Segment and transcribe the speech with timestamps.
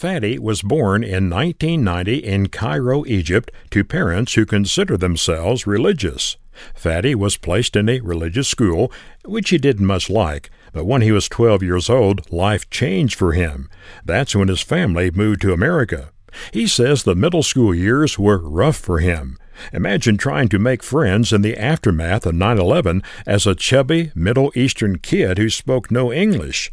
[0.00, 6.38] Fadi was born in 1990 in Cairo, Egypt, to parents who consider themselves religious.
[6.74, 8.90] Fadi was placed in a religious school,
[9.26, 13.32] which he didn't much like, but when he was 12 years old, life changed for
[13.32, 13.68] him.
[14.02, 16.12] That's when his family moved to America.
[16.50, 19.36] He says the middle school years were rough for him.
[19.70, 24.50] Imagine trying to make friends in the aftermath of 9 11 as a chubby Middle
[24.54, 26.70] Eastern kid who spoke no English.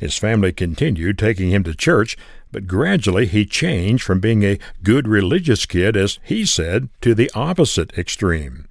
[0.00, 2.16] His family continued taking him to church,
[2.50, 7.30] but gradually he changed from being a good religious kid, as he said, to the
[7.34, 8.66] opposite extreme.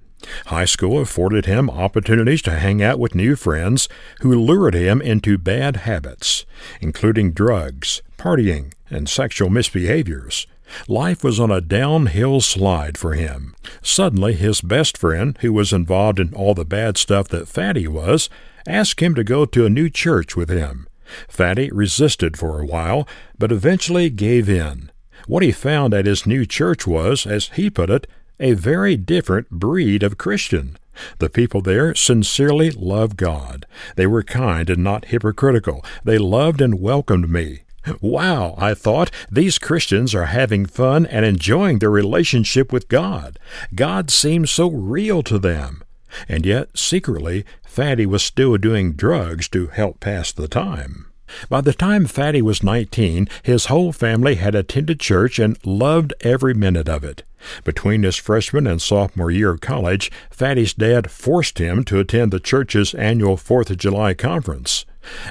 [0.46, 3.88] High school afforded him opportunities to hang out with new friends
[4.22, 6.44] who lured him into bad habits,
[6.80, 10.48] including drugs, partying, and sexual misbehaviors.
[10.88, 13.54] Life was on a downhill slide for him.
[13.82, 18.28] Suddenly, his best friend, who was involved in all the bad stuff that Fadi was,
[18.66, 20.88] asked him to go to a new church with him.
[21.28, 23.06] Fadi resisted for a while,
[23.38, 24.90] but eventually gave in.
[25.26, 28.06] What he found at his new church was, as he put it,
[28.38, 30.76] a very different breed of Christian.
[31.18, 33.66] The people there sincerely loved God.
[33.96, 35.84] They were kind and not hypocritical.
[36.04, 37.60] They loved and welcomed me.
[38.00, 43.38] Wow, I thought, these Christians are having fun and enjoying their relationship with God.
[43.74, 45.82] God seems so real to them.
[46.28, 51.06] And yet, secretly, Fadi was still doing drugs to help pass the time.
[51.48, 56.54] By the time Fadi was 19, his whole family had attended church and loved every
[56.54, 57.22] minute of it.
[57.64, 62.40] Between his freshman and sophomore year of college, Fadi's dad forced him to attend the
[62.40, 64.84] church's annual Fourth of July conference.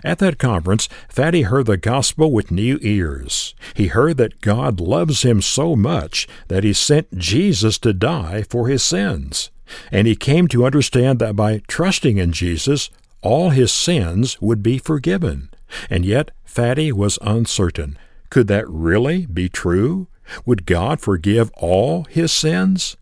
[0.03, 3.53] At that conference, Fadi heard the gospel with new ears.
[3.75, 8.67] He heard that God loves him so much that he sent Jesus to die for
[8.67, 9.51] his sins.
[9.91, 12.89] And he came to understand that by trusting in Jesus,
[13.21, 15.49] all his sins would be forgiven.
[15.89, 17.97] And yet, Fadi was uncertain.
[18.29, 20.07] Could that really be true?
[20.45, 22.95] Would God forgive all his sins?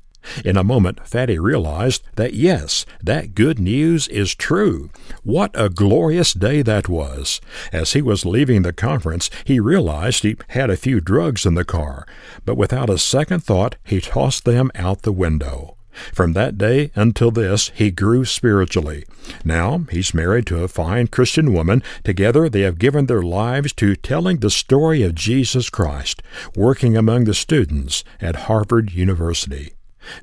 [0.44, 4.90] In a moment, Fadi realized that yes, that good news is true.
[5.24, 7.40] What a glorious day that was!
[7.72, 11.64] As he was leaving the conference, he realized he had a few drugs in the
[11.64, 12.06] car,
[12.44, 15.77] but without a second thought, he tossed them out the window.
[16.14, 19.06] From that day until this, he grew spiritually.
[19.44, 21.84] Now he's married to a fine Christian woman.
[22.04, 26.22] Together they have given their lives to telling the story of Jesus Christ,
[26.56, 29.74] working among the students at Harvard University.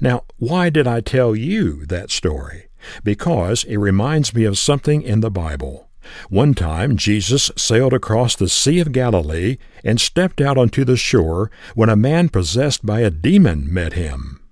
[0.01, 2.69] Now, why did I tell you that story?
[3.03, 5.89] Because it reminds me of something in the Bible.
[6.29, 11.51] One time Jesus sailed across the Sea of Galilee and stepped out onto the shore
[11.75, 14.44] when a man possessed by a demon met him.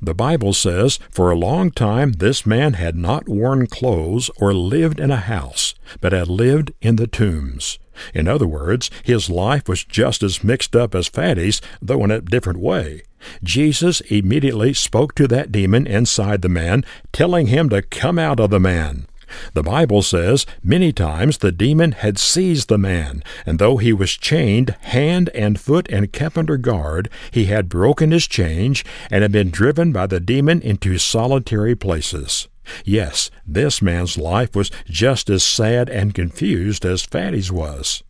[0.00, 5.00] The Bible says, For a long time this man had not worn clothes or lived
[5.00, 7.78] in a house, but had lived in the tombs.
[8.14, 12.20] In other words, his life was just as mixed up as Fadi's, though in a
[12.20, 13.02] different way.
[13.42, 18.50] Jesus immediately spoke to that demon inside the man, telling him to come out of
[18.50, 19.06] the man.
[19.54, 24.10] The Bible says many times the demon had seized the man, and though he was
[24.10, 29.32] chained hand and foot and kept under guard, he had broken his chains and had
[29.32, 32.48] been driven by the demon into solitary places.
[32.84, 38.02] Yes, this man's life was just as sad and confused as Fadi's was.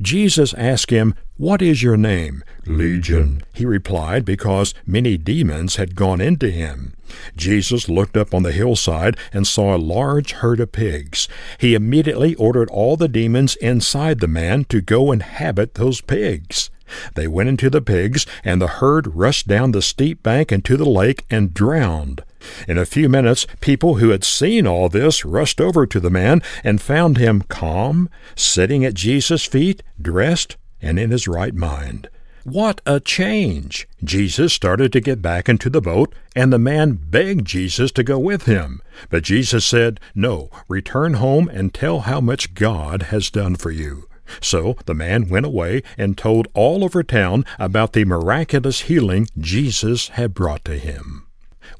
[0.00, 2.42] Jesus asked him, What is your name?
[2.66, 6.94] Legion, he replied, because many demons had gone into him.
[7.36, 11.28] Jesus looked up on the hillside and saw a large herd of pigs.
[11.58, 16.70] He immediately ordered all the demons inside the man to go inhabit those pigs.
[17.14, 20.88] They went into the pigs, and the herd rushed down the steep bank into the
[20.88, 22.22] lake and drowned.
[22.68, 26.42] In a few minutes, people who had seen all this rushed over to the man
[26.64, 32.08] and found him calm, sitting at Jesus' feet, dressed, and in his right mind.
[32.44, 33.86] What a change!
[34.02, 38.18] Jesus started to get back into the boat, and the man begged Jesus to go
[38.18, 38.80] with him.
[39.10, 44.08] But Jesus said, No, return home and tell how much God has done for you.
[44.40, 50.08] So the man went away and told all over town about the miraculous healing Jesus
[50.08, 51.26] had brought to him.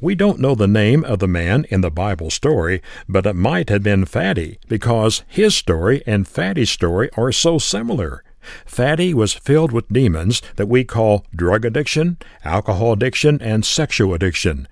[0.02, 3.68] We don't know the name of the man in the Bible story, but it might
[3.68, 8.24] have been Fadi, because his story and Fadi's story are so similar.
[8.66, 14.66] Fadi was filled with demons that we call drug addiction, alcohol addiction, and sexual addiction.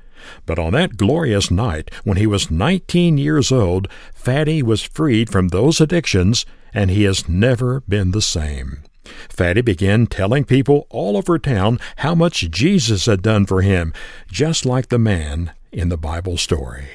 [0.47, 5.49] But on that glorious night, when he was 19 years old, Fadi was freed from
[5.49, 8.79] those addictions, and he has never been the same.
[9.29, 13.93] Fadi began telling people all over town how much Jesus had done for him,
[14.31, 16.89] just like the man in the Bible story.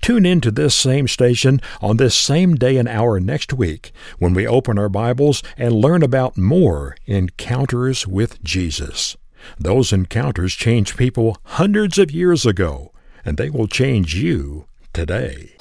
[0.00, 4.34] Tune in to this same station on this same day and hour next week when
[4.34, 9.16] we open our Bibles and learn about more encounters with Jesus.
[9.58, 12.92] Those encounters changed people hundreds of years ago,
[13.24, 15.56] and they will change you today.